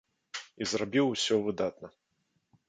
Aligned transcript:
І 0.63 0.67
зрабіў 0.71 1.11
усё 1.15 1.35
выдатна. 1.49 1.93